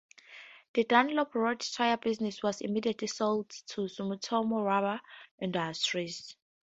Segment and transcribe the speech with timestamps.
[0.73, 4.99] The Dunlop road tyre business was immediately sold to Sumitomo Rubber
[5.39, 6.35] Industries.